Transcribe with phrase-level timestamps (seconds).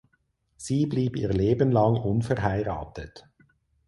[0.57, 3.29] Sie blieb ihr Leben lang unverheiratet.